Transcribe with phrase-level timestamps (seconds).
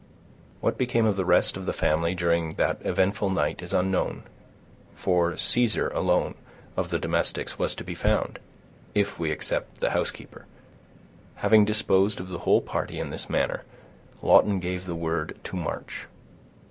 [0.61, 4.23] What became of the rest of the family during that eventful night is unknown,
[4.95, 6.33] for Caesar alone,
[6.75, 8.39] of the domestics, was to be found,
[8.95, 10.47] if we except the housekeeper.
[11.35, 13.61] Having disposed of the whole party in this manner,
[14.23, 16.07] Lawton gave the word to march.